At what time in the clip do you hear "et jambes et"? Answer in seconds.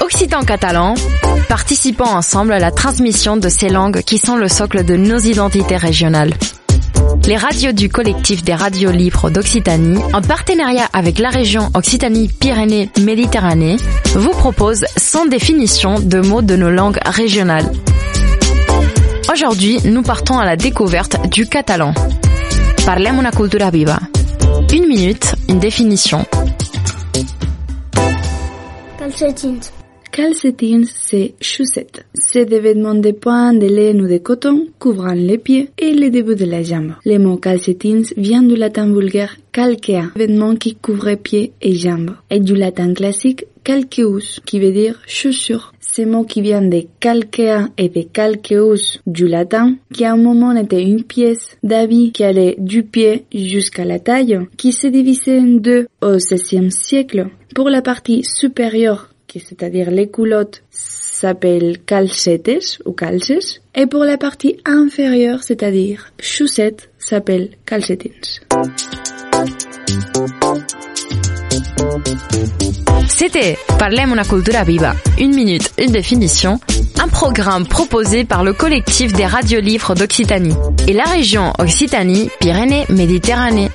41.60-42.40